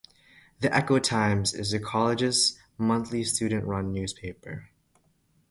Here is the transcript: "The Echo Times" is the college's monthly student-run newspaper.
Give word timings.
"The 0.61 0.75
Echo 0.75 0.97
Times" 0.97 1.53
is 1.53 1.69
the 1.69 1.79
college's 1.79 2.57
monthly 2.79 3.23
student-run 3.23 3.93
newspaper. 3.93 4.71